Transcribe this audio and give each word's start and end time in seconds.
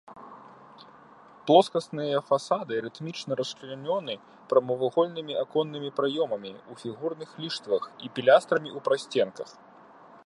Плоскасныя 1.49 2.21
фасады 2.29 2.73
рытмічна 2.85 3.37
расчлянёны 3.41 4.13
прамавугольнымі 4.53 5.33
аконнымі 5.45 5.89
праёмамі 6.01 6.51
ў 6.57 6.73
фігурных 6.83 7.29
ліштвах 7.45 7.83
і 8.09 8.15
пілястрамі 8.19 8.69
ў 8.77 8.79
прасценках. 8.91 9.49